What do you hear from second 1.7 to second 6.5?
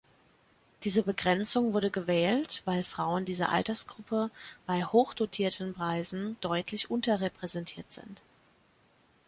wurde gewählt, weil Frauen dieser Altersgruppe bei hochdotierten Preisen